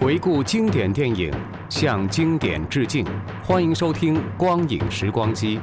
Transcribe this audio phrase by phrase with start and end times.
[0.00, 1.30] 回顾经典电影，
[1.68, 3.04] 向经典致敬。
[3.44, 5.58] 欢迎收听《光影时光机》。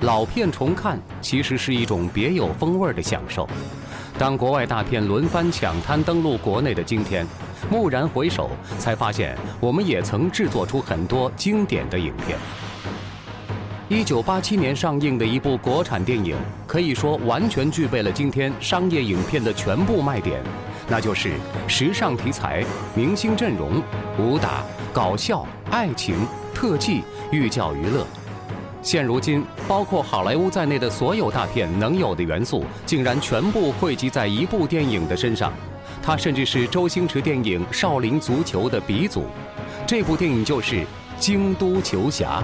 [0.00, 3.48] 老片重看其实是一种别有风味的享受。
[4.18, 7.24] 当国外大片轮番抢滩登陆国内的今天，
[7.70, 12.36] 蓦然回首，才发现我们也曾制作出很多经典的影片。
[13.88, 20.42] 一九八七年上映的一部国产电影，可以说完全具备了今天商业影片的全部卖点。
[20.90, 21.30] 那就是
[21.68, 22.64] 时尚题材、
[22.96, 23.80] 明星阵容、
[24.18, 26.16] 武打、搞笑、爱情、
[26.52, 28.04] 特技、寓教于乐。
[28.82, 35.52] 现如今，包括好莱坞在内的所有大片能有的元素，竟然全部汇集在一部电影的身上。
[36.02, 39.26] 它甚至是周星驰电影《少林足球》的鼻祖。
[39.86, 40.76] 这部电影就是
[41.20, 42.42] 《京都球侠》。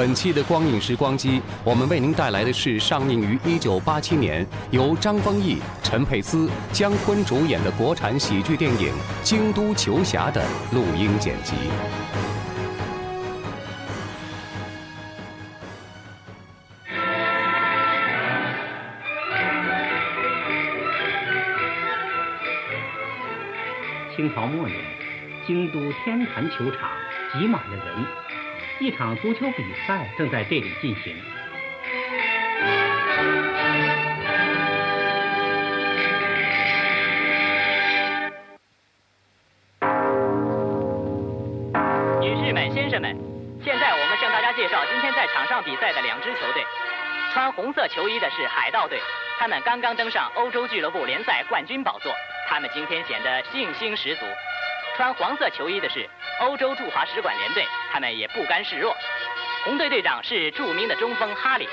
[0.00, 8.88] 本期的光影时光机，我们为您带来的是上映于一九八七年，由张丰毅、陈佩斯、姜昆主演的国产喜剧电影
[9.22, 11.52] 《京都球侠》的录音剪辑。
[24.16, 24.80] 清朝末年，
[25.46, 26.88] 京都天坛球场
[27.34, 28.29] 挤满了人。
[28.80, 31.14] 一场足球比赛正在这里进行。
[42.22, 43.14] 女士们、先生们，
[43.62, 46.64] 现在我们向大家介绍今天在场上比赛的两支球队。
[47.34, 48.98] 穿红色球衣的是海盗队，
[49.38, 52.14] 他们刚刚登上欧洲俱乐部联赛冠军宝座，
[52.48, 54.24] 他们今天显得信心十足。
[55.00, 56.06] 穿黄色球衣的是。
[56.40, 58.94] 欧洲驻华使馆联队，他们也不甘示弱。
[59.64, 61.66] 红队队长是著名的中锋哈里，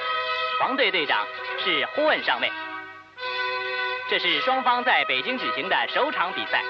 [0.62, 1.28] 黄队队长
[1.62, 2.50] 是霍恩上尉。
[4.10, 6.64] 这是双方在北京举行的首场比赛。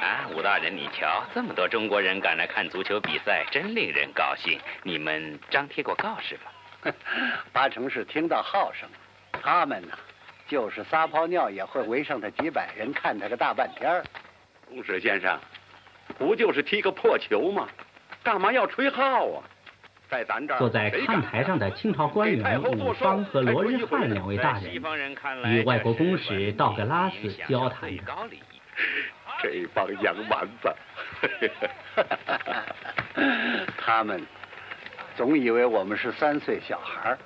[0.00, 4.58] 啊，武大人，你瞧，这么多中国人赶来看足球比赛，真令人高兴。
[4.82, 6.50] 你们张贴过告示吗？
[7.52, 8.88] 八成是听到号声，
[9.42, 9.98] 他们呢，
[10.48, 14.02] 就是撒泡尿也会围上他几百人看他个大半天。
[14.68, 15.38] 公使先生，
[16.18, 17.68] 不就是踢个破球吗？
[18.22, 19.42] 干嘛要吹号啊？
[20.08, 24.74] 在咱这儿坐在看台上的清朝官员武方和罗日汉两位大人，
[25.54, 28.04] 与外国公使道格拉斯交谈着。
[29.42, 30.74] 这帮洋蛮子，
[33.78, 34.26] 他们。
[35.16, 37.16] 总以为我们是三岁小孩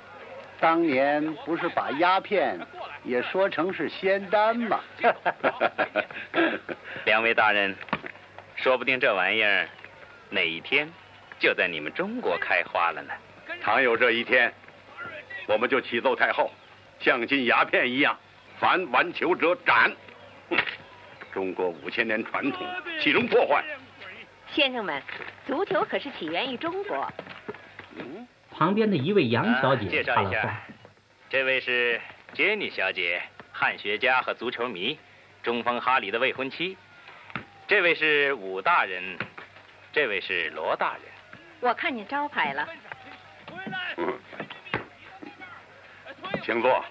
[0.60, 2.58] 当年不是把鸦片
[3.02, 4.80] 也说成是仙丹吗？
[7.04, 7.76] 两位大人，
[8.56, 9.68] 说不定这玩意儿
[10.30, 10.88] 哪一天
[11.38, 13.12] 就在你们中国开花了呢。
[13.62, 14.52] 倘有这一天，
[15.46, 16.50] 我们就启奏太后，
[17.00, 18.18] 像禁鸦片一样，
[18.58, 19.92] 凡玩球者斩。
[21.32, 22.66] 中国五千年传统
[23.00, 23.62] 岂容破坏？
[24.52, 25.02] 先生们，
[25.46, 27.12] 足球可是起源于中国。
[28.56, 30.62] 旁边的一位杨小姐介绍一下，
[31.28, 32.00] 这位是
[32.34, 33.20] 杰尼小姐，
[33.52, 34.96] 汉学家和足球迷，
[35.42, 36.76] 中锋哈里的未婚妻。
[37.66, 39.18] 这位是武大人，
[39.92, 41.02] 这位是罗大人。
[41.58, 42.68] 我看见招牌了。
[43.96, 44.20] 嗯，
[46.44, 46.84] 请坐。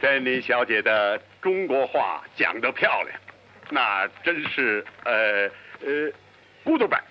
[0.00, 3.20] 珍妮小姐的中国话讲得漂亮，
[3.68, 5.50] 那真是呃
[5.84, 6.10] 呃
[6.64, 7.02] ，good 白。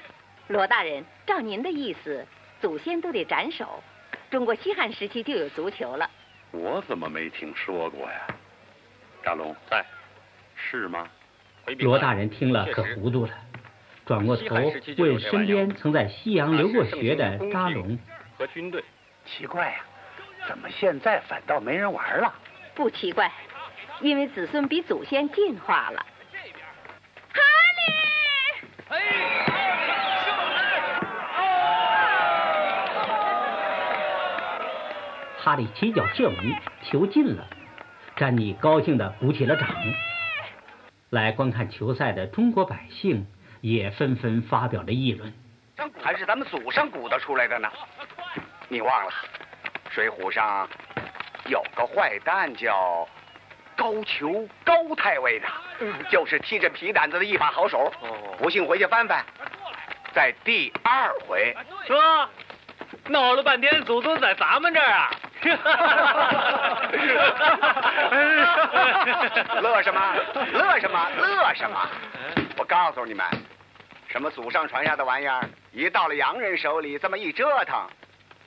[0.47, 2.25] 罗大人，照您的意思，
[2.61, 3.83] 祖先都得斩首。
[4.29, 6.09] 中国西汉时期就有足球了。
[6.51, 8.27] 我怎么没听说过呀？
[9.23, 9.85] 张龙在，
[10.56, 11.07] 是吗？
[11.79, 13.31] 罗大人听了可糊涂了。
[14.06, 14.56] 转过头
[14.97, 18.00] 问身边曾在西洋留过学的扎龙
[18.38, 18.83] 和军队。
[19.25, 19.81] 奇怪呀，
[20.47, 22.33] 怎么现在反倒没人玩了？
[22.73, 23.31] 不奇怪，
[24.01, 26.03] 因为子孙比祖先进化了。
[27.33, 27.41] 哈
[27.77, 29.01] 利，
[35.50, 37.44] 哈利起脚射门，球进了，
[38.16, 39.68] 詹妮高兴地鼓起了掌。
[41.10, 43.25] 来观看球赛的中国百姓
[43.60, 45.34] 也纷纷发表了议论。
[46.04, 47.68] 还是咱们祖上鼓捣出来的呢？
[48.68, 49.12] 你忘了，
[49.92, 50.69] 《水浒》上
[51.48, 53.07] 有个坏蛋叫
[53.75, 55.48] 高俅，高太尉的，
[56.12, 57.92] 就是踢着皮胆子的一把好手。
[58.38, 59.25] 不信回去翻翻，
[60.13, 61.57] 在第二回。
[61.88, 62.30] 说，
[63.07, 65.10] 闹了半天，祖宗在咱们这儿啊！
[69.62, 70.15] 乐什么？
[70.53, 71.09] 乐什么？
[71.18, 71.89] 乐什么？
[72.57, 73.25] 我告诉你们，
[74.09, 75.41] 什么祖上传下的玩意儿，
[75.71, 77.88] 一到了洋人手里，这么一折腾，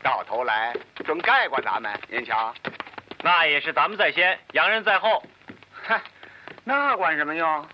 [0.03, 0.75] 到头来
[1.05, 1.93] 准盖过咱们。
[2.09, 2.55] 您瞧，
[3.23, 5.23] 那也是咱们在先，洋人在后。
[5.89, 6.00] 哼，
[6.65, 7.67] 那管什么用？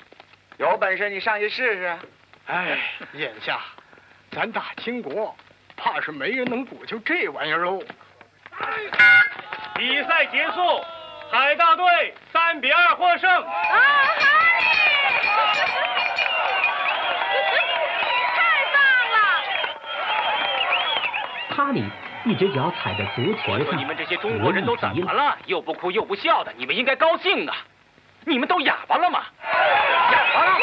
[0.58, 1.96] 有本事你上去试试。
[2.46, 2.78] 哎，
[3.12, 3.60] 眼下
[4.30, 5.36] 咱大清国，
[5.76, 7.82] 怕是没人能鼓就这玩意儿喽。
[10.18, 10.84] 比赛结束，
[11.30, 11.86] 海大队
[12.32, 13.30] 三比二获胜。
[13.30, 13.46] 啊，
[14.18, 14.26] 哈
[14.58, 14.64] 利！
[18.34, 18.42] 太
[18.74, 18.76] 棒
[19.14, 19.18] 了！
[21.56, 21.84] 哈利
[22.24, 25.38] 一只脚踩在足球上，你们这些中国人都怎么了？
[25.46, 27.56] 又不哭又不笑的，你们应该高兴啊！
[28.24, 29.22] 你们都哑巴了吗？
[30.10, 30.58] 哑巴了？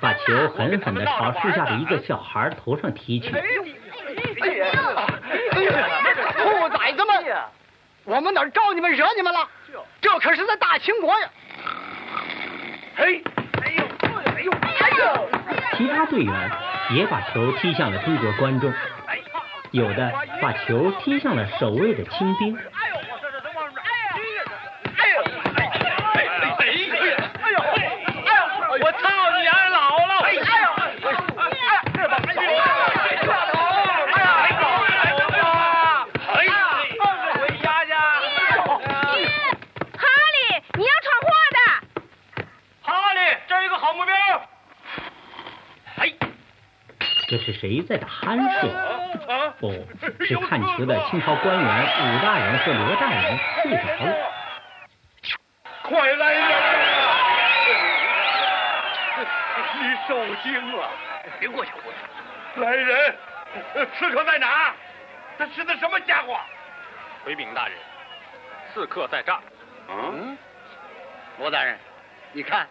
[0.00, 3.34] 把球狠狠地朝树下的一个小孩头上踢去。
[4.40, 4.66] 哎呀，
[6.36, 7.24] 兔崽子们！
[8.04, 9.48] 我们哪招你们惹你们了？
[10.00, 11.28] 这可是在大清国呀！
[12.96, 13.22] 嘿，
[13.62, 13.84] 哎呦，
[14.34, 15.28] 哎呦，哎呦！
[15.76, 16.50] 其他队员
[16.90, 18.72] 也把球踢向了中国观众，
[19.70, 22.56] 有的把球踢向了守卫的清兵。
[47.64, 48.68] 谁在打鼾睡？
[49.62, 49.72] 哦，
[50.20, 54.12] 是看球的清朝官员武大人和罗大人睡着了。
[55.82, 57.06] 快来人呐！
[59.80, 60.12] 你受
[60.42, 60.90] 惊了，
[61.40, 62.60] 别过去，过去。
[62.60, 63.16] 来人！
[63.96, 64.74] 刺客在哪？
[65.38, 66.38] 他是的什么家伙？
[67.24, 67.78] 回禀大人，
[68.74, 69.40] 刺客在这儿。
[69.88, 70.36] 嗯，
[71.38, 71.78] 罗大人，
[72.32, 72.68] 你看，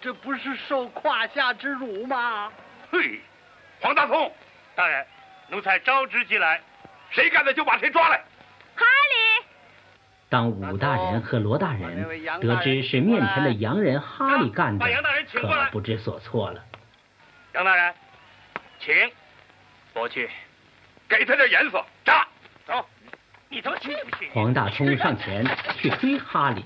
[0.00, 2.50] 这不是受胯下之辱吗？
[2.90, 3.20] 嘿，
[3.80, 4.32] 黄大聪，
[4.74, 5.06] 大人，
[5.48, 6.60] 奴才招之即来。
[7.10, 8.18] 谁干的就把谁抓来。
[8.76, 9.46] 哈利，
[10.28, 12.06] 当武大人和罗大人
[12.40, 16.62] 得知是面前的洋人哈利干的把杨大人，请过来可不知所措了。
[17.54, 17.94] 杨大人，
[18.78, 18.94] 请。
[19.94, 20.30] 我去。
[21.08, 22.28] 给他点颜色，扎！
[22.64, 22.86] 走。
[23.48, 24.30] 你他妈去不去？
[24.30, 25.44] 黄大聪上前
[25.76, 26.64] 去推哈利，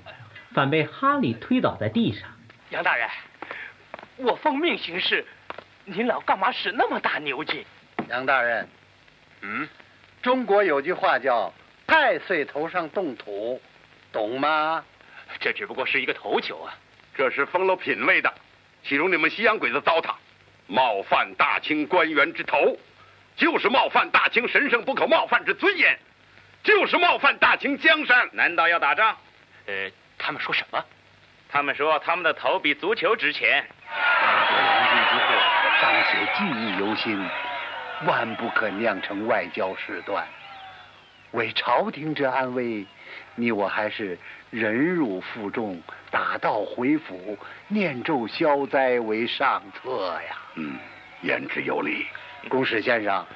[0.53, 2.29] 反被哈利推倒在地上。
[2.69, 3.09] 杨大人，
[4.17, 5.25] 我奉命行事，
[5.87, 7.65] 您老干嘛使那么大牛劲？
[8.09, 8.67] 杨大人，
[9.43, 9.69] 嗯，
[10.23, 11.53] 中国有句话叫
[11.87, 13.61] “太岁头上动土”，
[14.11, 14.83] 懂吗？
[15.41, 16.75] 这只不过是一个头球啊！
[17.15, 18.33] 这是封了品位的，
[18.83, 20.15] 岂容你们西洋鬼子糟蹋？
[20.67, 22.79] 冒犯大清官员之头，
[23.37, 25.99] 就是冒犯大清神圣不可冒犯之尊严，
[26.63, 28.31] 就是冒犯大清江山。
[28.33, 29.17] 难道要打仗？
[29.67, 30.83] 呃，他们说什么？
[31.51, 33.67] 他们说他们的头比足球值钱。
[35.85, 37.31] 亡君之祸，当写记忆犹新，
[38.07, 40.27] 万不可酿成外交事端。
[41.33, 42.87] 为朝廷之安危，
[43.35, 44.19] 你我还是
[44.51, 47.37] 忍辱负重，打道回府，
[47.69, 50.37] 念咒消灾为上策呀。
[50.55, 50.77] 嗯，
[51.23, 52.07] 言之有理。
[52.49, 53.27] 公使先生，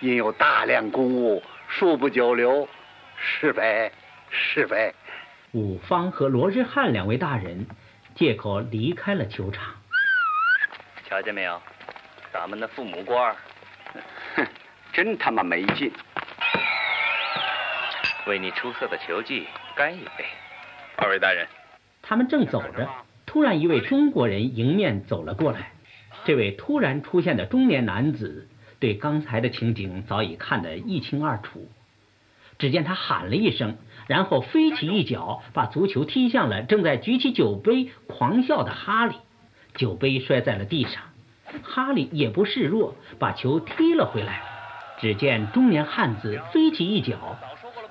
[0.00, 2.68] 因有大量公务，恕不久留，
[3.16, 3.92] 是非，
[4.30, 4.92] 是非。
[5.52, 7.66] 武方和罗日汉两位大人
[8.14, 9.74] 借口离开了球场。
[11.06, 11.60] 瞧见没有，
[12.32, 13.36] 咱们的父母官儿，
[14.36, 14.46] 哼，
[14.90, 15.92] 真他妈没劲！
[18.26, 19.46] 为你出色的球技
[19.76, 20.24] 干一杯。
[20.96, 21.46] 二位大人，
[22.00, 22.88] 他们正走着，
[23.26, 25.72] 突然一位中国人迎面走了过来。
[26.24, 28.48] 这位突然出现的中年男子
[28.80, 31.68] 对刚才的情景早已看得一清二楚。
[32.58, 39.16] 只见他喊了一声，然后飞起一脚，把足球踢向了正在举起酒杯狂笑的哈利，
[39.74, 41.02] 酒杯摔在了地上。
[41.62, 44.42] 哈利也不示弱，把球踢了回来。
[45.00, 47.36] 只见中年汉子飞起一脚，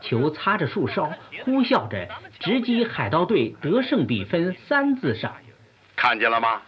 [0.02, 1.12] 球擦着树梢，
[1.44, 2.08] 呼啸着
[2.40, 5.36] 直击海盗队得胜比分三字上。
[5.96, 6.62] 看见了吗？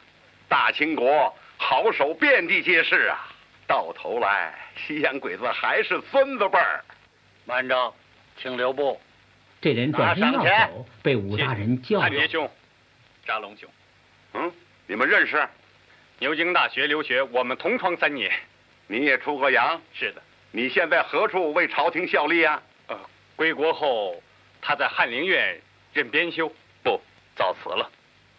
[0.50, 3.18] 大清国好手遍地皆是啊！
[3.66, 6.84] 到头来，西洋鬼子还是孙子辈儿。
[7.46, 7.94] 慢着，
[8.38, 9.00] 请留步。
[9.62, 12.10] 这人转身要走，被武大人叫住。
[12.10, 12.48] 别兄，
[13.26, 13.70] 扎龙兄。
[14.34, 14.52] 嗯，
[14.86, 15.48] 你们认识？
[16.24, 18.32] 牛津大学留学，我们同窗三年。
[18.88, 19.82] 你也出过洋？
[19.94, 20.22] 是的。
[20.52, 22.64] 你现在何处为朝廷效力啊？
[22.88, 22.98] 呃，
[23.36, 24.24] 归国后，
[24.62, 25.60] 他在翰林院
[25.92, 26.50] 任编修。
[26.82, 26.98] 不，
[27.36, 27.92] 早辞了。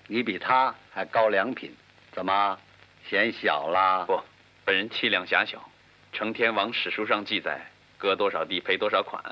[0.06, 1.76] 你比他还高两品，
[2.10, 2.58] 怎么
[3.06, 4.04] 嫌小啦？
[4.06, 4.18] 不，
[4.64, 5.62] 本人气量狭小，
[6.10, 7.60] 成天往史书上记载，
[7.98, 9.22] 割多少地赔多少款，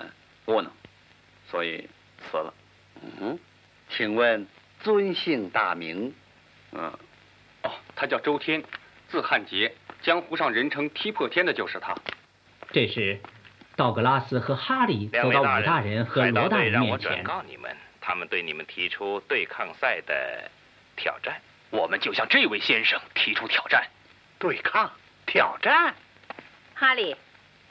[0.44, 0.70] 窝囊，
[1.50, 2.52] 所以辞了。
[3.18, 3.38] 嗯，
[3.88, 4.46] 请问
[4.80, 6.14] 尊姓大名？
[6.72, 6.98] 嗯，哦，
[8.02, 8.60] 他叫周天，
[9.08, 11.94] 字汉杰，江湖上人称踢破天的就是他。
[12.72, 13.20] 这时，
[13.76, 17.12] 道格拉斯和哈利走到武大人和罗大人面前。
[17.12, 20.50] 转告你们，他们对你们提出对抗赛的
[20.96, 21.40] 挑战。
[21.70, 23.86] 我们就向这位先生提出挑战。
[24.40, 24.90] 对抗？
[25.24, 25.94] 挑战？
[26.74, 27.14] 哈利，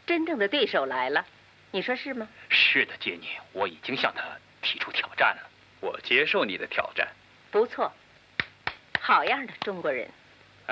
[0.07, 1.25] 真正的对手来了，
[1.71, 2.25] 你说是吗？
[2.47, 4.23] 是的，杰尼，我已经向他
[4.61, 5.50] 提出挑战了。
[5.81, 7.09] 我接受你的挑战。
[7.51, 7.91] 不错，
[9.01, 10.09] 好样的，中国人。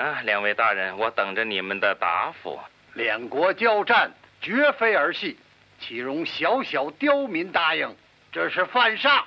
[0.00, 2.58] 啊，两位大人，我等着你们的答复。
[2.94, 5.36] 两国交战绝非儿戏，
[5.78, 7.94] 岂容小小刁民答应？
[8.32, 9.22] 这是犯上，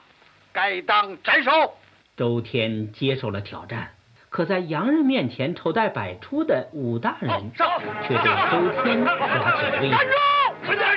[0.51, 1.77] 该当斩首。
[2.17, 3.91] 周天接受了挑战，
[4.29, 9.95] 可在洋人面前丑态百出的武大人却对周天抓起了威胁。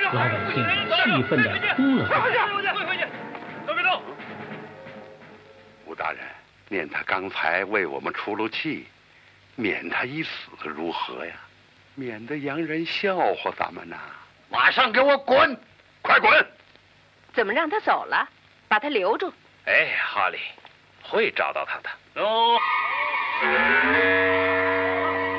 [0.05, 0.65] 老百姓
[1.03, 2.09] 气愤的哭了。
[3.67, 4.01] 都别动！
[5.85, 6.21] 武大人，
[6.67, 8.87] 念他刚才为我们出了气，
[9.57, 10.29] 免他一死
[10.63, 11.33] 如何呀？
[11.95, 13.97] 免得洋人笑话咱们呐！
[14.49, 15.59] 马上给我滚！
[16.03, 16.45] 快滚！
[17.33, 18.29] 怎么让他走了？
[18.67, 19.33] 把他留住！
[19.65, 20.37] 哎，哈利，
[21.01, 21.89] 会找到他的。
[22.21, 22.59] 哦，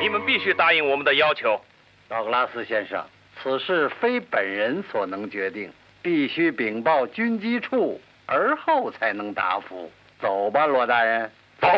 [0.00, 1.64] 你们必须答应我们的要求。
[2.08, 3.06] 道格拉斯先生，
[3.40, 5.72] 此事非本人所能决定，
[6.02, 9.92] 必须禀报军机处，而后才能答复。
[10.20, 11.30] 走吧，罗大人。
[11.60, 11.68] 走。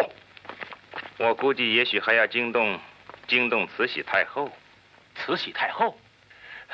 [1.20, 2.80] 我估计，也许还要惊动，
[3.26, 4.50] 惊动慈禧太后。
[5.14, 5.94] 慈禧太后，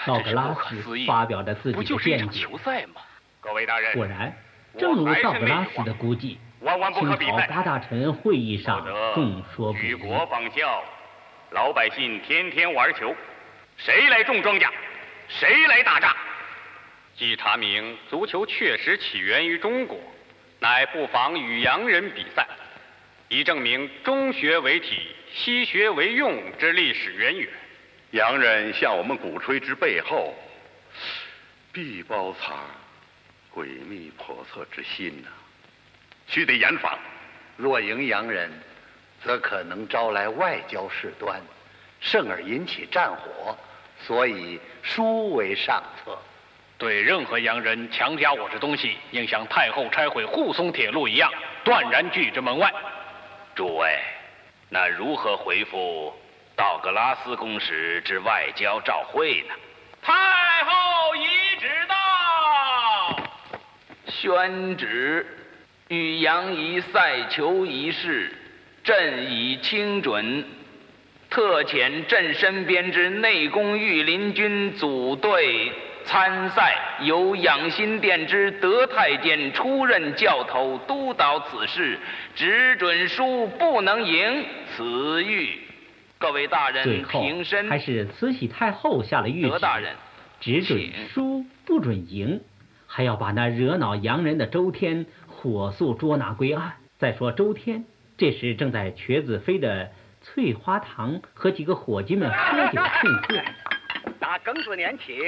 [0.07, 2.43] 道格拉斯发表着自己的见解。
[2.43, 3.01] 球赛吗？
[3.41, 4.33] 各位大人，果然，
[4.79, 6.39] 正如道格拉斯的估计，
[6.95, 8.87] 清朝八大臣会议上
[9.17, 9.83] 众说不一。
[9.83, 10.85] 举国仿效，
[11.51, 13.13] 老百姓天天玩球，
[13.77, 14.69] 谁来种庄稼，
[15.27, 16.15] 谁来打仗？
[17.17, 19.99] 既查明足球确实起源于中国，
[20.61, 22.47] 乃不妨与洋人比赛，
[23.29, 27.49] 以证明中学为体，西学为用之历史渊源。
[28.13, 30.33] 洋人向我们鼓吹之背后，
[31.73, 32.57] 必包藏
[33.53, 35.29] 诡秘叵测之心呐，
[36.29, 36.97] 须得严防。
[37.57, 38.49] 若迎洋人，
[39.25, 41.41] 则可能招来外交事端，
[42.01, 43.59] 甚而引起战火，
[43.99, 46.17] 所以书为上策。
[46.79, 51.33] 对任何洋人强加我这东西，应像太后拆毁护松铁路一样，
[51.65, 52.73] 断然拒之门外。
[53.57, 53.99] 诸位，
[54.69, 56.15] 那如何回复？
[56.55, 59.55] 道格拉斯公使之外交照会呢？
[60.03, 60.13] 太
[60.65, 61.27] 后已
[61.59, 63.23] 旨到，
[64.09, 65.27] 宣旨：
[65.89, 68.31] 与杨仪赛球一事，
[68.85, 70.45] 朕已清准，
[71.31, 75.73] 特遣朕身边之内宫御林军组队
[76.07, 81.99] 参赛，由养心殿之德太监出任教头督导此事，
[82.37, 84.85] 只准输不能赢，此
[85.23, 85.51] 谕。
[86.17, 89.97] 各位大人，平身还是慈禧太后下了谕旨，大人
[90.41, 92.41] 只准输不准赢，
[92.87, 96.75] 还要把那惹恼洋人的周天火速捉拿归案。
[96.99, 97.85] 再说周天
[98.17, 99.91] 这时正在瘸子飞的
[100.23, 103.43] 翠花堂和几个伙计们喝酒庆贺。
[104.21, 105.19] 打庚子年起。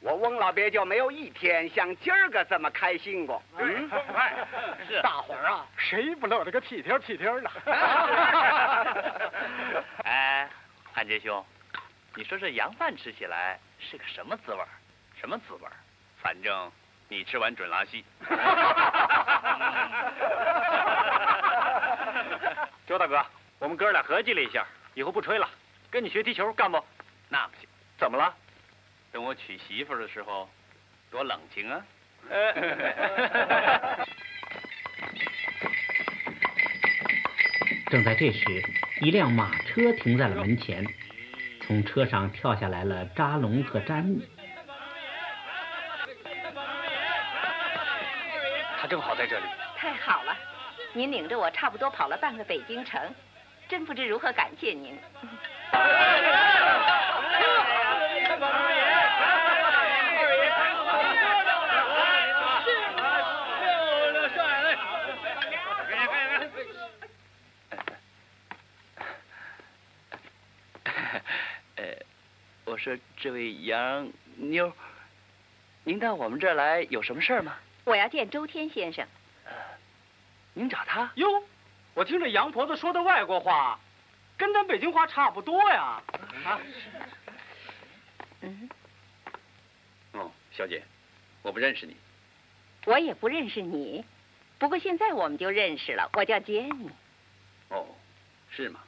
[0.00, 3.42] 我翁老别就没有一天像今儿个这么开心过。
[3.58, 3.90] 嗯，
[4.86, 7.50] 是大伙儿啊，谁不乐得个屁颠屁颠的？
[10.04, 10.46] 哎，
[10.92, 11.42] 汉杰兄，
[12.14, 14.62] 你说这洋饭吃起来是个什么滋味？
[15.18, 15.60] 什么滋味？
[16.22, 16.70] 反正
[17.08, 18.04] 你吃完准拉稀。
[22.86, 23.24] 周大哥，
[23.58, 25.48] 我们哥俩合计了一下，以后不吹了，
[25.90, 26.80] 跟你学踢球，干不？
[27.28, 27.68] 那不行。
[27.98, 28.32] 怎么了？
[29.16, 30.46] 等我娶媳妇的时候，
[31.10, 31.82] 多冷清啊！
[37.88, 38.62] 正在这时，
[39.00, 40.86] 一辆马车停在了门前，
[41.62, 44.20] 从车上跳下来了扎龙和詹木。
[48.78, 49.46] 他正好在这里。
[49.78, 50.36] 太好了，
[50.92, 53.00] 您领着我差不多跑了半个北京城，
[53.66, 54.98] 真不知如何感谢您。
[72.86, 74.72] 说这位杨妞，
[75.82, 77.56] 您到我们这儿来有什么事儿吗？
[77.82, 79.04] 我要见周天先生。
[80.54, 81.10] 您找他？
[81.16, 81.26] 哟，
[81.94, 83.80] 我听这杨婆子说的外国话，
[84.36, 86.00] 跟咱北京话差不多呀。
[86.44, 86.60] 啊，
[88.42, 88.70] 嗯，
[90.12, 90.80] 哦，小姐，
[91.42, 91.96] 我不认识你。
[92.84, 94.04] 我也不认识你，
[94.60, 96.08] 不过现在我们就认识了。
[96.12, 96.88] 我叫杰尼。
[97.70, 97.84] 哦，
[98.48, 98.78] 是吗？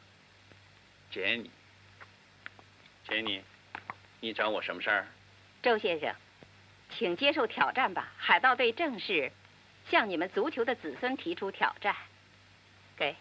[1.10, 1.50] 杰尼，
[3.08, 3.42] 杰尼，
[4.20, 5.06] 你找我什么事儿？
[5.62, 6.14] 周先生，
[6.90, 8.12] 请接受挑战吧。
[8.16, 9.30] 海盗队正式
[9.90, 11.94] 向你们足球的子孙提出挑战。
[12.96, 13.14] 给，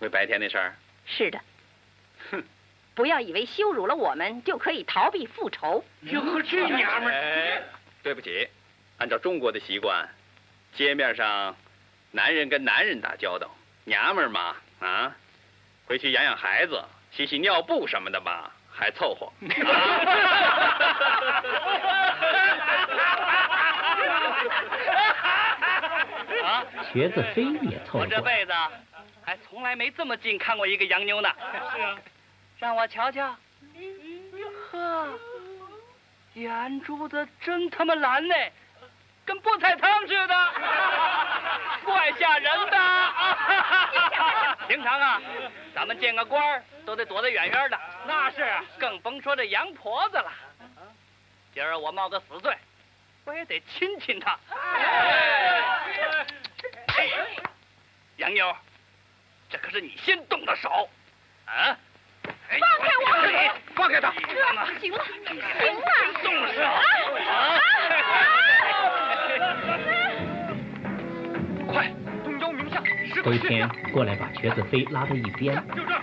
[0.00, 0.74] 为白天那事儿？
[1.06, 1.40] 是的。
[2.30, 2.42] 哼，
[2.94, 5.84] 不要以为羞辱了我们就可以逃避复仇。
[6.02, 7.20] 哟，这娘们儿！
[7.20, 7.62] 哎，
[8.02, 8.48] 对不起，
[8.98, 10.08] 按照中国的习惯，
[10.74, 11.56] 街面上
[12.10, 13.50] 男人跟男人打交道，
[13.84, 15.16] 娘们儿嘛啊，
[15.86, 19.32] 回去养养孩子、洗洗尿布什么的吧，还凑合。
[26.44, 28.06] 啊，瘸子飞也凑合我。
[28.06, 28.52] 这辈子
[29.24, 31.28] 还从来没这么近看过一个洋妞呢。
[31.76, 31.96] 是啊，
[32.58, 33.36] 让我瞧瞧。
[34.72, 35.08] 呵，
[36.34, 38.34] 眼珠子真他妈蓝呢，
[39.24, 40.34] 跟菠菜汤似的，
[41.84, 42.76] 怪吓人的。
[44.68, 45.20] 平常啊，
[45.74, 48.44] 咱们见个官儿都得躲得远远的，那是，
[48.78, 50.32] 更甭说这洋婆子了。
[51.52, 52.56] 今儿我冒个死罪，
[53.24, 54.38] 我也得亲亲她。
[56.88, 57.06] 哎
[58.16, 58.56] 杨妞，
[59.50, 60.88] 这可是你先动的手，
[61.46, 61.76] 啊！
[62.22, 63.54] 放开我！
[63.74, 64.12] 放开他！
[64.12, 65.04] 行了，行了，
[66.22, 66.62] 动手！
[66.62, 67.58] 啊！
[73.24, 75.54] 周天过来把瘸子飞拉到一边。
[75.76, 76.00] 就这。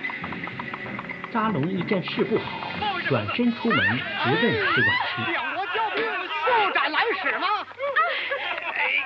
[1.31, 2.71] 扎龙一见事不好，
[3.07, 5.31] 转身出门直奔使馆去。
[5.31, 7.47] 两国交兵，速斩来使吗？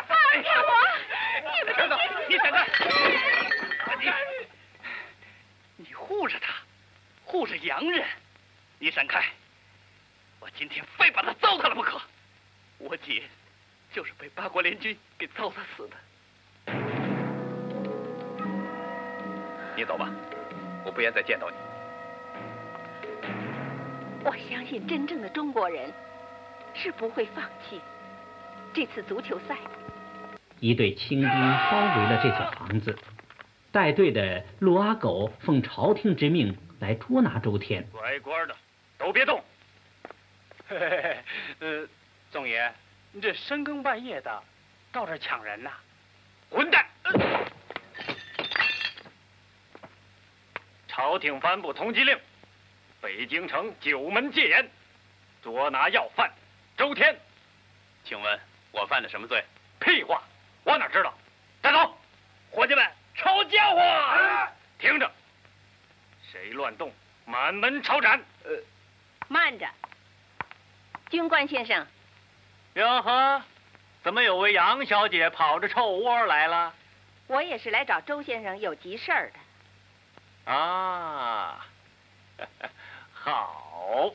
[0.08, 0.70] 放开我！
[1.44, 1.94] 你们瘸子，
[2.30, 2.68] 你闪开！
[4.00, 4.06] 你，
[5.78, 6.54] 你护着他，
[7.26, 8.06] 护着洋人，
[8.80, 9.22] 你闪开！
[10.40, 12.00] 我今天非把他糟蹋了不可。
[12.78, 13.24] 我姐
[13.92, 17.03] 就是被八国联军给糟蹋死的。
[19.76, 20.10] 你走吧，
[20.86, 21.56] 我不愿再见到你。
[24.24, 25.92] 我相信真正的中国人
[26.74, 27.82] 是不会放弃
[28.74, 29.58] 这次足球赛。
[30.60, 32.98] 一队清兵包围了这所房子，
[33.72, 37.86] 带队的陆阿狗奉朝廷之命来捉拿周天。
[37.92, 38.56] 乖乖的，
[38.98, 39.44] 都别动。
[40.70, 41.18] 嘿嘿嘿，
[41.60, 41.88] 呃，
[42.32, 42.72] 总爷，
[43.12, 44.42] 你这深更半夜的
[44.92, 45.72] 到这抢人呐？
[46.50, 46.86] 混蛋！
[50.96, 52.16] 朝廷颁布通缉令，
[53.02, 54.70] 北京城九门戒严，
[55.42, 56.32] 捉拿要犯
[56.78, 57.20] 周天。
[58.04, 58.40] 请问
[58.72, 59.44] 我犯了什么罪？
[59.80, 60.22] 屁话，
[60.64, 61.12] 我哪知道？
[61.64, 61.98] 带走，
[62.52, 64.48] 伙计们，抄家伙！
[64.78, 65.12] 听着，
[66.32, 66.94] 谁乱动，
[67.26, 68.24] 满门抄斩。
[68.44, 68.52] 呃，
[69.28, 69.68] 慢着，
[71.10, 71.88] 军官先生，
[72.76, 73.42] 哟呵，
[74.04, 76.72] 怎么有位杨小姐跑着臭窝来了？
[77.26, 79.40] 我也是来找周先生有急事儿的。
[80.46, 81.66] 啊，
[83.14, 84.14] 好，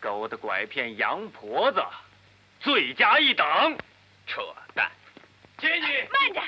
[0.00, 1.80] 狗的拐骗洋婆子，
[2.60, 3.46] 罪加一等。
[4.26, 4.42] 扯
[4.74, 4.90] 淡！
[5.58, 5.82] 接你。
[5.82, 6.42] 慢着，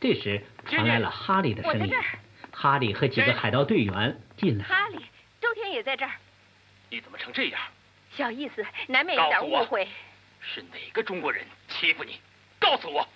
[0.00, 1.94] 这时传来了哈利的声音。
[2.52, 4.64] 哈利和几个海盗队员进来。
[4.64, 5.04] 哈利，
[5.40, 6.12] 周天也在这儿。
[6.88, 7.60] 你怎么成这样？
[8.16, 9.88] 小意思，难免有点误会。
[10.40, 12.20] 是哪个中国人欺负你？
[12.58, 13.08] 告诉我。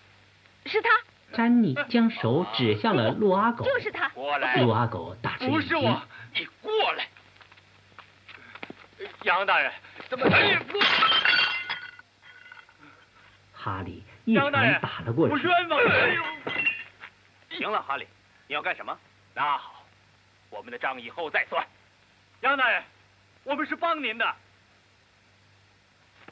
[0.66, 0.88] 是他。
[1.32, 3.64] 詹妮将手指向了陆阿狗。
[3.64, 4.08] 就是他。
[4.10, 4.56] 过来。
[4.56, 5.54] 陆阿狗大吃一惊。
[5.54, 6.02] 不是我，
[6.34, 7.08] 你过来。
[9.22, 9.72] 杨大人，
[10.08, 10.28] 怎么？
[13.52, 15.34] 哈利一拳打了过去。
[15.34, 15.80] 我冤枉！
[17.50, 18.06] 行了，哈利，
[18.46, 18.96] 你要干什么？
[19.34, 19.84] 那好，
[20.50, 21.66] 我们的账以后再算。
[22.40, 22.82] 杨大人，
[23.42, 24.34] 我们是帮您的。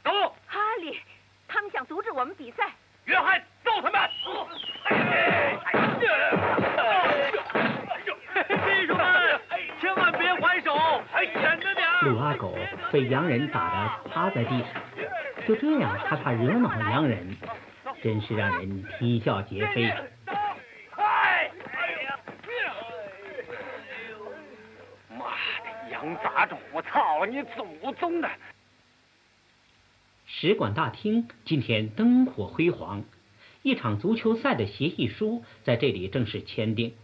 [0.04, 0.36] 走。
[0.46, 1.00] 哈利，
[1.48, 2.70] 他们想阻止我们比赛。
[3.06, 3.98] 约翰，揍他们！
[8.66, 9.40] 秘书们，
[9.80, 11.88] 千万别还手，忍着点。
[12.02, 12.54] 陆阿狗
[12.90, 13.70] 被洋人打
[14.04, 14.68] 得趴在地上，
[15.46, 17.34] 就这样他怕惹恼洋人，
[18.02, 19.88] 真是让人啼笑皆非。
[25.08, 25.24] 妈
[25.64, 26.58] 的，洋杂种！
[26.72, 28.28] 我操你祖宗的！
[30.26, 33.02] 使馆大厅今天灯火辉煌，
[33.62, 36.96] 一场足球赛的协议书在这里正式签订。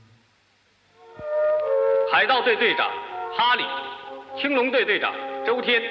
[2.11, 2.91] 海盗队队长
[3.37, 3.65] 哈里，
[4.41, 5.15] 青龙队队长
[5.47, 5.83] 周天。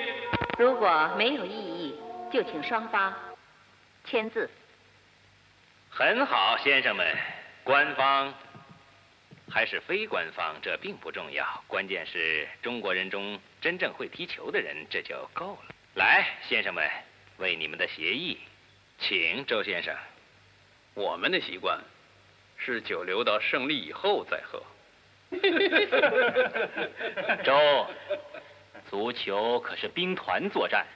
[0.58, 1.96] 如果没有异议，
[2.32, 3.14] 就请双方
[4.04, 4.50] 签字。
[5.90, 7.16] 很好，先生们，
[7.64, 8.34] 官方
[9.50, 15.76] 还是非官方，这并不重要，关键是中国人中真正会踢球的人，这就够了。
[15.96, 16.90] 来，先生们。
[17.38, 18.40] 为你们的协议，
[18.98, 19.96] 请周先生。
[20.98, 21.80] 我们的习惯
[22.58, 24.64] 是酒留到胜利以后再喝。
[27.44, 27.86] 周，
[28.90, 30.88] 足球可是兵团作战，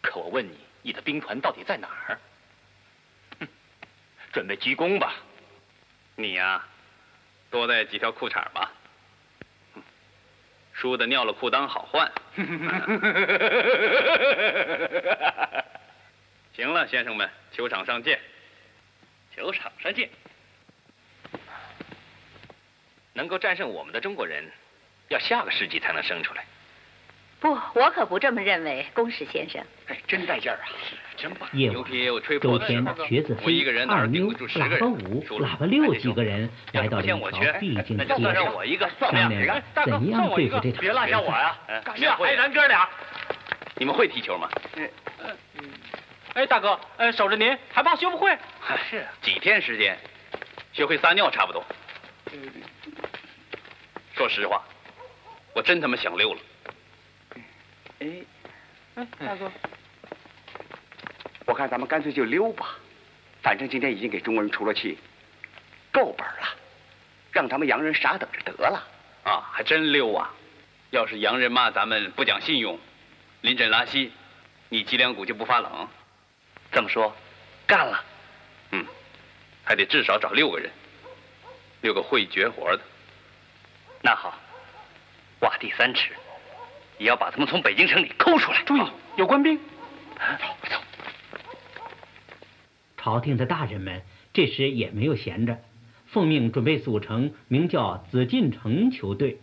[0.00, 2.20] 可我问你，你的兵团到底在哪儿？
[4.32, 5.14] 准备鞠躬吧。
[6.14, 6.64] 你呀，
[7.50, 8.70] 多带几条裤衩吧。
[10.72, 12.12] 输的尿了裤裆好换。
[16.60, 18.20] 行了，先生们，球场上见。
[19.34, 20.10] 球场上见。
[23.14, 24.44] 能够战胜我们的中国人，
[25.08, 26.44] 要下个世纪才能生出来。
[27.40, 29.64] 不，我可不这么认为，公使先生。
[29.86, 30.68] 哎，真带劲儿啊！
[31.16, 31.48] 真棒！
[31.54, 31.82] 夜晚，
[32.42, 38.34] 周天、瘸子飞、二妞、喇叭五、喇叭六几个人来到了一条必经的街上，
[39.00, 41.58] 商量怎样对付这场别落下我呀！
[41.96, 42.86] 下海咱哥俩。
[43.76, 44.46] 你们会踢球吗？
[46.34, 48.36] 哎，大哥，呃，守着您还怕学不会？
[48.88, 49.98] 是几天时间，
[50.72, 51.64] 学会撒尿差不多。
[54.14, 54.62] 说实话，
[55.54, 56.40] 我真他妈想溜了。
[57.98, 58.08] 哎，
[58.94, 59.50] 哎，大哥，
[61.46, 62.76] 我看咱们干脆就溜吧，
[63.42, 64.98] 反正今天已经给中国人出了气，
[65.90, 66.54] 够本了，
[67.32, 68.86] 让他们洋人傻等着得了。
[69.24, 70.32] 啊，还真溜啊！
[70.90, 72.78] 要是洋人骂咱们不讲信用，
[73.42, 74.12] 临阵拉稀，
[74.68, 75.88] 你脊梁骨就不发冷。
[76.72, 77.14] 这么说，
[77.66, 78.04] 干了。
[78.72, 78.84] 嗯，
[79.64, 80.70] 还得至少找六个人，
[81.80, 82.82] 六个会绝活的。
[84.02, 84.38] 那好，
[85.40, 86.12] 挖地三尺。
[86.98, 88.62] 也要把他们从北京城里抠出来。
[88.64, 88.82] 注意，
[89.16, 89.56] 有官兵。
[89.58, 90.76] 走，走。
[92.98, 94.02] 朝廷的大人们
[94.34, 95.58] 这时也没有闲着，
[96.06, 99.40] 奉命准备组成名叫紫禁城球队。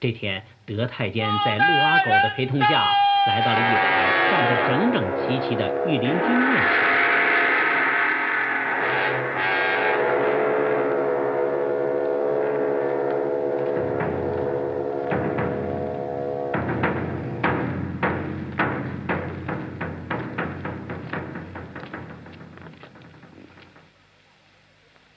[0.00, 2.92] 这天，德太监在陆阿狗的陪同下，
[3.26, 3.82] 来到了一排
[4.30, 6.64] 站得整整齐齐的御林军面前。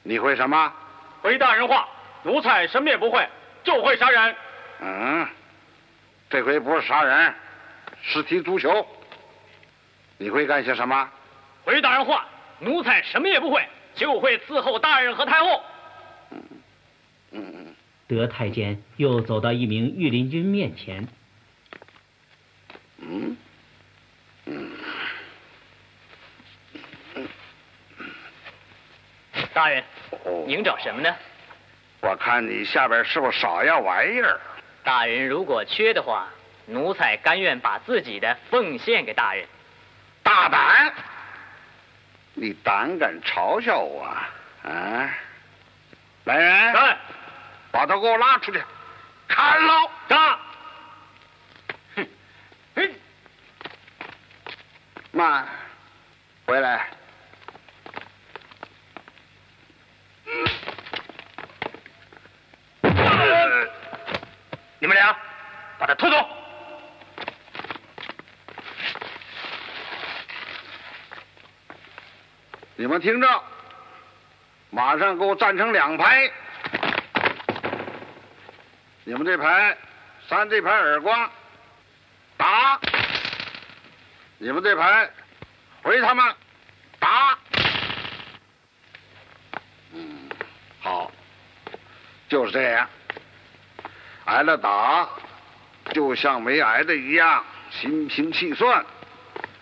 [0.05, 0.71] 你会什么？
[1.21, 1.87] 回大人话，
[2.23, 3.27] 奴才什么也不会，
[3.63, 4.35] 就会杀人。
[4.81, 5.25] 嗯，
[6.29, 7.33] 这回不是杀人，
[8.03, 8.85] 是踢足球。
[10.17, 11.09] 你会干些什么？
[11.63, 12.27] 回大人话，
[12.59, 15.63] 奴才什么也不会，就会伺候大人和太后。
[16.31, 16.43] 嗯
[17.31, 17.75] 嗯。
[18.05, 21.07] 德太监又走到一名御林军面前。
[22.99, 23.37] 嗯
[24.45, 24.71] 嗯。
[29.53, 29.83] 大人，
[30.45, 31.15] 您找什么呢？
[32.01, 34.39] 我看你下边是不是少样玩意儿？
[34.83, 36.27] 大人如果缺的话，
[36.65, 39.45] 奴才甘愿把自己的奉献给大人。
[40.23, 40.93] 大胆！
[42.35, 44.03] 你胆敢嘲笑我？
[44.63, 45.09] 啊！
[46.23, 46.73] 来人！
[46.73, 46.97] 来，
[47.71, 48.63] 把他给我拉出去，
[49.27, 49.91] 砍了！
[50.07, 50.39] 打！
[51.95, 52.07] 哼！
[52.75, 52.95] 嘿！
[55.11, 55.45] 慢，
[56.45, 56.87] 回来。
[64.79, 65.15] 你们俩
[65.77, 66.42] 把他拖走！
[72.75, 73.43] 你们听着，
[74.71, 76.31] 马上给我站成两排。
[79.03, 79.77] 你们这排
[80.27, 81.29] 扇这排耳光，
[82.35, 82.79] 打！
[84.39, 85.07] 你们这排
[85.83, 86.35] 回他们，
[86.97, 87.37] 打！
[89.93, 90.29] 嗯，
[90.81, 91.11] 好，
[92.27, 92.89] 就是这样。
[94.25, 95.07] 挨了打，
[95.91, 98.83] 就像没挨的一样，心平气顺。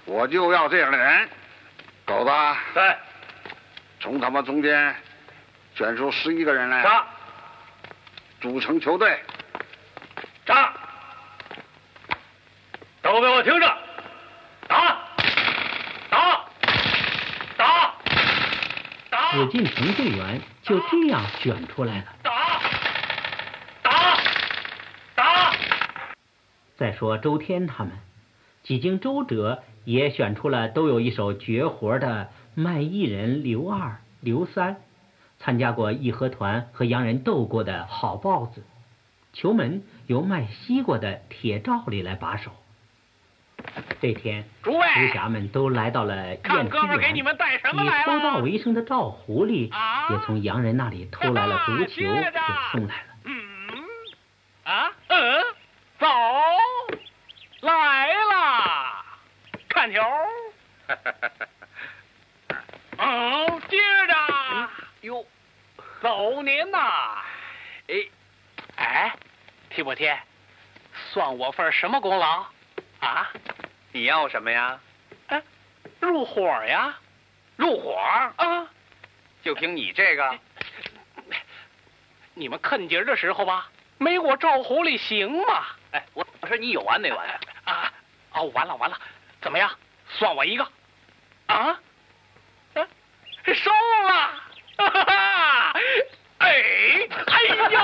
[0.06, 1.30] 我就要这样的人。
[2.12, 2.32] 狗子，
[2.76, 3.00] 在，
[4.02, 4.94] 从他们中间
[5.74, 7.06] 选出十一个人来，杀，
[8.42, 9.18] 组成球队。
[10.46, 10.74] 杀！
[13.02, 13.78] 都给我听着，
[14.68, 14.98] 打！
[16.10, 16.46] 打！
[17.56, 17.94] 打！
[19.10, 19.32] 打！
[19.32, 22.06] 紫禁城队员就这样选出来了。
[22.22, 22.60] 打！
[23.82, 24.18] 打！
[25.16, 25.54] 打！
[26.76, 27.94] 再说周天他们，
[28.64, 34.78] 几经周折，也选出了都有一手绝活的卖艺人刘二、刘三，
[35.40, 38.64] 参加过义和团和洋人斗过的好豹子，
[39.34, 42.52] 球门由卖西瓜的铁照里来把守。
[44.02, 48.38] 这天，诸位游侠们都来到了看燕春哥们给你园，们带什么以偷盗？
[48.40, 49.70] 为生的赵狐狸
[50.10, 52.32] 也从洋人那里偷来了足球给
[52.72, 53.12] 送来了。
[54.64, 54.92] 啊？
[55.08, 55.44] 嗯，
[56.00, 56.08] 走，
[57.62, 59.06] 来啦，
[59.82, 60.00] 看球。
[63.00, 64.70] 嗯， 接着。
[65.02, 65.26] 哟，
[66.00, 67.24] 走您呐。
[67.88, 67.96] 哎，
[68.76, 69.16] 哎，
[69.72, 70.08] 提不提？
[71.12, 72.46] 算我份什么功劳？
[73.00, 73.32] 啊？
[73.92, 74.80] 你要什么呀？
[75.30, 75.42] 哎，
[76.00, 76.96] 入伙呀？
[77.56, 77.96] 入伙
[78.38, 78.68] 啊？
[79.42, 80.40] 就凭你这个？
[82.36, 83.68] 你们看节的时候吧，
[83.98, 85.66] 没我赵狐狸行吗？
[85.94, 87.40] 哎，我我说你有完没完呀？
[87.64, 87.92] 啊，
[88.34, 89.02] 哦，完了完了，
[89.42, 89.70] 怎么样？
[90.08, 90.64] 算我一个，
[91.48, 91.56] 啊？
[91.56, 92.88] 啊
[93.54, 94.14] 收了，
[94.78, 95.74] 哈哈哈！
[96.38, 97.80] 哎，哎呦，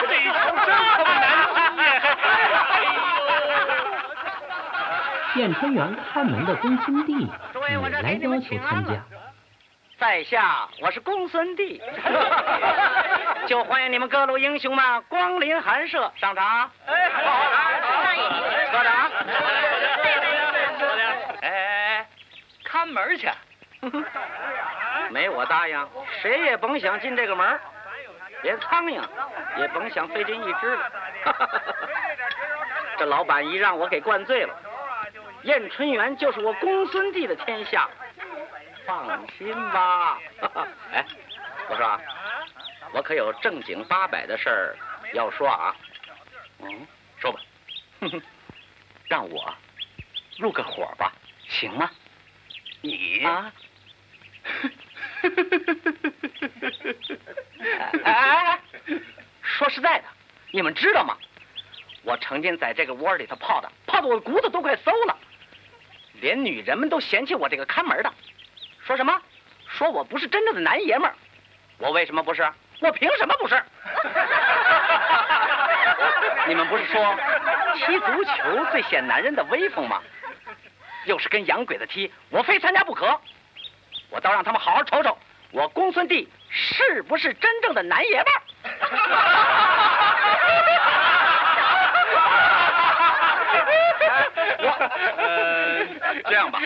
[0.00, 0.32] 这球
[0.66, 1.28] 真他妈难
[2.00, 2.06] 踢
[2.52, 2.98] 呀！
[5.36, 7.30] 燕春园看门的公孙弟
[7.68, 8.90] 也来要求参加。
[9.98, 11.80] 在下我是公孙弟，
[13.46, 16.70] 就欢迎你们各路英雄们光临寒舍上场。
[16.86, 17.20] 哎，好，
[18.72, 19.10] 科长。
[19.22, 22.06] 哎哎哎，
[22.64, 23.28] 看门去。
[25.10, 25.88] 没我答应，
[26.22, 27.60] 谁也甭想进这个门
[28.42, 29.02] 连苍蝇
[29.58, 30.90] 也甭想飞进一只来。
[32.98, 34.54] 这老板一让我给灌醉了，
[35.42, 37.88] 燕春园就是我公孙弟的天下。
[38.86, 40.18] 放心吧。
[40.92, 41.04] 哎，
[41.68, 42.00] 我说啊，
[42.92, 44.76] 我可有正经八百的事儿
[45.12, 45.74] 要说啊。
[46.60, 46.86] 嗯，
[47.18, 47.40] 说吧。
[49.08, 49.54] 让我
[50.38, 51.12] 入个伙吧，
[51.48, 51.90] 行吗？
[52.82, 53.52] 你啊？
[58.04, 58.58] 哎 哎哎！
[59.42, 60.04] 说实在的，
[60.50, 61.16] 你们知道吗？
[62.02, 65.16] 我成天在这个窝里头泡的，泡的我骨头都快馊了，
[66.20, 68.12] 连女人们都嫌弃我这个看门的。
[68.84, 69.20] 说什么？
[69.68, 71.14] 说我不是真正的男爷们儿。
[71.78, 72.42] 我为什么不是？
[72.80, 73.62] 我凭什么不是？
[76.48, 77.16] 你们不是说
[77.76, 80.02] 踢足球最显男人的威风吗？
[81.04, 83.20] 又是跟洋鬼子踢，我非参加不可。
[84.10, 85.16] 我倒让他们好好瞅瞅，
[85.50, 88.42] 我公孙弟是不是真正的男爷们儿？
[95.16, 95.86] 呃，
[96.24, 96.60] 这样吧，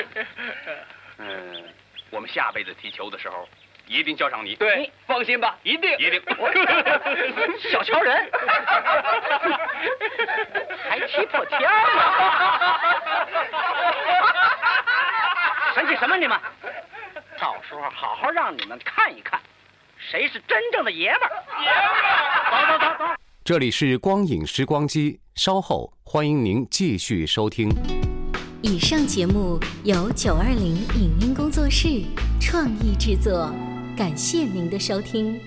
[1.18, 1.64] 嗯，
[2.10, 3.48] 我们下辈子踢球的时候，
[3.86, 4.54] 一定叫上你。
[4.56, 6.22] 对，放心吧，一定一定。
[7.70, 8.30] 小瞧人，
[10.88, 11.68] 还踢破天了。
[15.76, 16.34] 生气什么你们？
[17.38, 19.38] 到时候好好让你们看一看，
[19.98, 21.28] 谁是真正的爷们儿。
[22.50, 23.14] 走走走走。
[23.44, 27.68] 这里是光影时光机，稍后欢迎您继续收听。
[28.62, 32.02] 以上节目由九二零影音工作室
[32.40, 33.52] 创意制作，
[33.94, 35.38] 感谢您的收听。